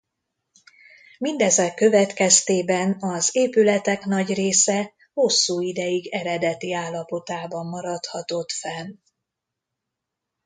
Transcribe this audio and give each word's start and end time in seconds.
Mindezek 1.17 1.75
következtében 1.75 2.97
az 2.99 3.29
épületek 3.31 4.05
nagy 4.05 4.33
része 4.33 4.93
hosszú 5.13 5.61
ideig 5.61 6.07
eredeti 6.07 6.73
állapotában 6.73 7.65
maradhatott 7.65 8.51
fenn. 8.51 8.95